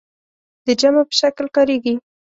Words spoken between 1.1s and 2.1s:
شکل کاریږي.